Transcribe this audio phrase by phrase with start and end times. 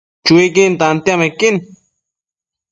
[0.25, 1.55] Chuiquin tantiamequin